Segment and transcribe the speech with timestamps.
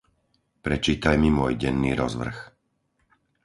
[0.65, 2.37] Prečítaj mi môj denný rozvrh.